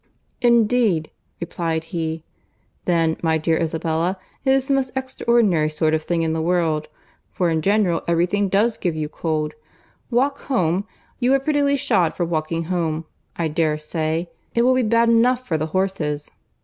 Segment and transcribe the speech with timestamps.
[0.41, 2.23] "Indeed!" replied he.
[2.85, 6.87] "Then, my dear Isabella, it is the most extraordinary sort of thing in the world,
[7.29, 9.53] for in general every thing does give you cold.
[10.09, 14.31] Walk home!—you are prettily shod for walking home, I dare say.
[14.55, 16.31] It will be bad enough for the horses."